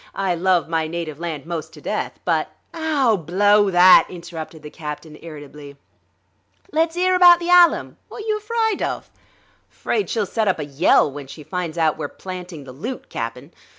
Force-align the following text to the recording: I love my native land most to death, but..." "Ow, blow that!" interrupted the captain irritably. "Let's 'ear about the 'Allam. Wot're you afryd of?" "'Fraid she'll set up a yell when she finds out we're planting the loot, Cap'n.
I 0.15 0.33
love 0.33 0.67
my 0.67 0.87
native 0.87 1.19
land 1.19 1.45
most 1.45 1.73
to 1.73 1.79
death, 1.81 2.19
but..." 2.25 2.49
"Ow, 2.73 3.15
blow 3.17 3.69
that!" 3.69 4.07
interrupted 4.09 4.63
the 4.63 4.71
captain 4.71 5.15
irritably. 5.21 5.77
"Let's 6.71 6.97
'ear 6.97 7.15
about 7.15 7.39
the 7.39 7.51
'Allam. 7.51 7.97
Wot're 8.09 8.21
you 8.21 8.39
afryd 8.43 8.81
of?" 8.81 9.11
"'Fraid 9.69 10.09
she'll 10.09 10.25
set 10.25 10.47
up 10.47 10.57
a 10.57 10.65
yell 10.65 11.11
when 11.11 11.27
she 11.27 11.43
finds 11.43 11.77
out 11.77 11.99
we're 11.99 12.07
planting 12.07 12.63
the 12.63 12.71
loot, 12.71 13.09
Cap'n. 13.09 13.51